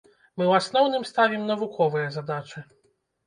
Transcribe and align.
Мы 0.37 0.43
ў 0.51 0.61
асноўным 0.61 1.03
ставім 1.09 1.43
навуковыя 1.51 2.07
задачы. 2.17 2.65